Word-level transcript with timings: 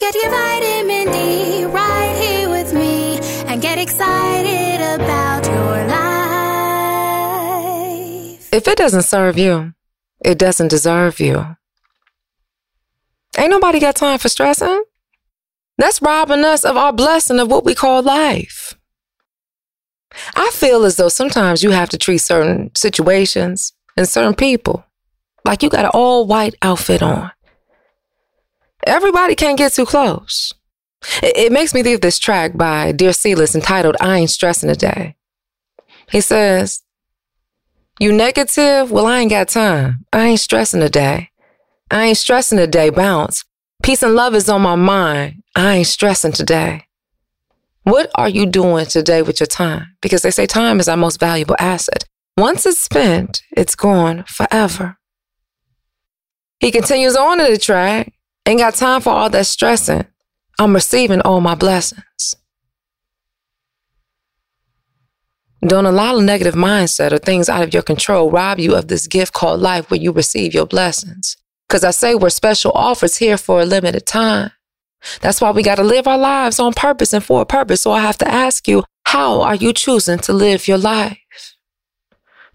Get 0.00 0.14
your 0.14 0.30
vitamin 0.30 1.12
D 1.12 1.64
right 1.66 2.16
here 2.16 2.48
with 2.48 2.72
me 2.72 3.18
and 3.46 3.60
get 3.60 3.76
excited 3.76 4.80
about 4.80 5.44
your 5.44 5.86
life. 8.34 8.48
If 8.50 8.66
it 8.66 8.78
doesn't 8.78 9.02
serve 9.02 9.36
you, 9.36 9.74
it 10.24 10.38
doesn't 10.38 10.68
deserve 10.68 11.20
you. 11.20 11.54
Ain't 13.36 13.50
nobody 13.50 13.78
got 13.78 13.94
time 13.94 14.18
for 14.18 14.30
stressing. 14.30 14.84
That's 15.76 16.00
robbing 16.00 16.46
us 16.46 16.64
of 16.64 16.78
our 16.78 16.94
blessing 16.94 17.38
of 17.38 17.50
what 17.50 17.66
we 17.66 17.74
call 17.74 18.02
life. 18.02 18.78
I 20.34 20.50
feel 20.54 20.84
as 20.84 20.96
though 20.96 21.10
sometimes 21.10 21.62
you 21.62 21.70
have 21.72 21.90
to 21.90 21.98
treat 21.98 22.18
certain 22.18 22.70
situations 22.74 23.74
and 23.98 24.08
certain 24.08 24.34
people 24.34 24.84
like 25.44 25.62
you 25.62 25.68
got 25.68 25.84
an 25.84 25.90
all 25.92 26.26
white 26.26 26.54
outfit 26.62 27.02
on. 27.02 27.32
Everybody 28.90 29.36
can't 29.36 29.56
get 29.56 29.72
too 29.72 29.86
close. 29.86 30.52
It, 31.22 31.36
it 31.36 31.52
makes 31.52 31.72
me 31.72 31.92
of 31.92 32.00
this 32.00 32.18
track 32.18 32.56
by 32.56 32.90
Dear 32.90 33.12
Silas 33.12 33.54
entitled 33.54 33.96
I 34.00 34.18
Ain't 34.18 34.30
Stressing 34.30 34.68
Today. 34.68 35.14
He 36.10 36.20
says, 36.20 36.82
You 38.00 38.12
negative? 38.12 38.90
Well, 38.90 39.06
I 39.06 39.20
ain't 39.20 39.30
got 39.30 39.46
time. 39.46 40.04
I 40.12 40.26
ain't 40.26 40.40
stressing 40.40 40.80
today. 40.80 41.30
I 41.88 42.06
ain't 42.06 42.18
stressing 42.18 42.58
today, 42.58 42.90
bounce. 42.90 43.44
Peace 43.80 44.02
and 44.02 44.16
love 44.16 44.34
is 44.34 44.48
on 44.48 44.60
my 44.60 44.74
mind. 44.74 45.44
I 45.54 45.76
ain't 45.76 45.86
stressing 45.86 46.32
today. 46.32 46.86
What 47.84 48.10
are 48.16 48.28
you 48.28 48.44
doing 48.44 48.86
today 48.86 49.22
with 49.22 49.38
your 49.38 49.46
time? 49.46 49.96
Because 50.02 50.22
they 50.22 50.32
say 50.32 50.46
time 50.46 50.80
is 50.80 50.88
our 50.88 50.96
most 50.96 51.20
valuable 51.20 51.56
asset. 51.60 52.06
Once 52.36 52.66
it's 52.66 52.78
spent, 52.78 53.42
it's 53.56 53.76
gone 53.76 54.24
forever. 54.24 54.98
He 56.58 56.72
continues 56.72 57.14
on 57.14 57.40
in 57.40 57.52
the 57.52 57.56
track. 57.56 58.12
Ain't 58.50 58.58
got 58.58 58.74
time 58.74 59.00
for 59.00 59.10
all 59.10 59.30
that 59.30 59.46
stressing. 59.46 60.06
I'm 60.58 60.74
receiving 60.74 61.20
all 61.20 61.40
my 61.40 61.54
blessings. 61.54 62.34
Don't 65.64 65.86
allow 65.86 66.18
a 66.18 66.20
negative 66.20 66.56
mindset 66.56 67.12
or 67.12 67.18
things 67.18 67.48
out 67.48 67.62
of 67.62 67.72
your 67.72 67.84
control 67.84 68.28
rob 68.28 68.58
you 68.58 68.74
of 68.74 68.88
this 68.88 69.06
gift 69.06 69.34
called 69.34 69.60
life 69.60 69.88
where 69.88 70.00
you 70.00 70.10
receive 70.10 70.52
your 70.52 70.66
blessings. 70.66 71.36
Because 71.68 71.84
I 71.84 71.92
say 71.92 72.16
we're 72.16 72.30
special 72.30 72.72
offers 72.72 73.18
here 73.18 73.38
for 73.38 73.60
a 73.60 73.64
limited 73.64 74.04
time. 74.04 74.50
That's 75.20 75.40
why 75.40 75.52
we 75.52 75.62
got 75.62 75.76
to 75.76 75.84
live 75.84 76.08
our 76.08 76.18
lives 76.18 76.58
on 76.58 76.72
purpose 76.72 77.12
and 77.12 77.22
for 77.22 77.42
a 77.42 77.46
purpose. 77.46 77.82
So 77.82 77.92
I 77.92 78.00
have 78.00 78.18
to 78.18 78.28
ask 78.28 78.66
you, 78.66 78.82
how 79.04 79.42
are 79.42 79.54
you 79.54 79.72
choosing 79.72 80.18
to 80.18 80.32
live 80.32 80.66
your 80.66 80.76
life? 80.76 81.54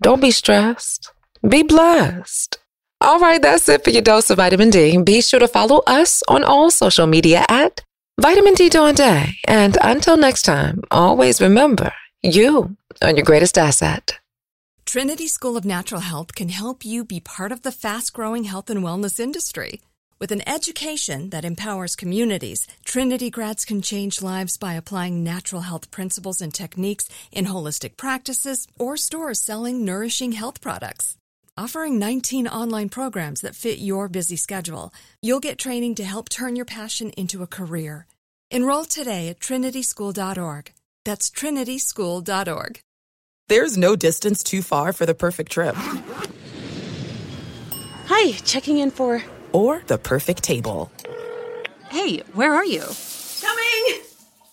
Don't 0.01 0.19
be 0.19 0.31
stressed. 0.31 1.13
Be 1.47 1.63
blessed. 1.63 2.59
All 3.05 3.19
right, 3.19 3.39
that's 3.39 3.69
it 3.69 3.83
for 3.83 3.91
your 3.91 4.01
dose 4.01 4.31
of 4.31 4.37
vitamin 4.37 4.71
D. 4.71 4.97
Be 4.97 5.21
sure 5.21 5.39
to 5.39 5.47
follow 5.47 5.83
us 5.85 6.23
on 6.27 6.43
all 6.43 6.71
social 6.71 7.05
media 7.05 7.45
at 7.47 7.83
Vitamin 8.19 8.55
D 8.55 8.67
Dawn 8.67 8.95
Day. 8.95 9.35
And 9.47 9.77
until 9.79 10.17
next 10.17 10.41
time, 10.41 10.81
always 10.89 11.39
remember 11.39 11.93
you 12.23 12.75
are 13.03 13.11
your 13.11 13.23
greatest 13.23 13.59
asset. 13.59 14.17
Trinity 14.87 15.27
School 15.27 15.55
of 15.55 15.65
Natural 15.65 16.01
Health 16.01 16.33
can 16.33 16.49
help 16.49 16.83
you 16.83 17.05
be 17.05 17.19
part 17.19 17.51
of 17.51 17.61
the 17.61 17.71
fast 17.71 18.11
growing 18.11 18.45
health 18.45 18.71
and 18.71 18.79
wellness 18.79 19.19
industry. 19.19 19.81
With 20.17 20.31
an 20.31 20.41
education 20.49 21.29
that 21.29 21.45
empowers 21.45 21.95
communities, 21.95 22.65
Trinity 22.85 23.29
grads 23.29 23.65
can 23.65 23.83
change 23.83 24.23
lives 24.23 24.57
by 24.57 24.73
applying 24.73 25.23
natural 25.23 25.61
health 25.61 25.91
principles 25.91 26.41
and 26.41 26.51
techniques 26.51 27.07
in 27.31 27.45
holistic 27.45 27.97
practices 27.97 28.67
or 28.79 28.97
stores 28.97 29.39
selling 29.39 29.85
nourishing 29.85 30.31
health 30.31 30.59
products. 30.59 31.17
Offering 31.57 31.97
19 31.97 32.49
online 32.49 32.89
programs 32.89 33.39
that 33.39 33.55
fit 33.55 33.79
your 33.79 34.09
busy 34.09 34.35
schedule, 34.35 34.91
you'll 35.21 35.39
get 35.39 35.57
training 35.57 35.95
to 35.95 36.03
help 36.03 36.27
turn 36.27 36.57
your 36.57 36.65
passion 36.65 37.11
into 37.11 37.43
a 37.43 37.47
career. 37.47 38.07
Enroll 38.51 38.83
today 38.83 39.29
at 39.29 39.39
trinityschool.org. 39.39 40.73
That's 41.05 41.29
trinityschool.org. 41.29 42.79
There's 43.47 43.77
no 43.77 43.95
distance 43.95 44.43
too 44.43 44.61
far 44.61 44.91
for 44.91 45.05
the 45.05 45.13
perfect 45.13 45.49
trip. 45.53 45.75
Hi, 48.07 48.31
checking 48.43 48.79
in 48.79 48.91
for. 48.91 49.23
Or 49.53 49.81
the 49.87 49.97
perfect 49.97 50.43
table. 50.43 50.91
Hey, 51.89 52.17
where 52.33 52.53
are 52.53 52.65
you? 52.65 52.83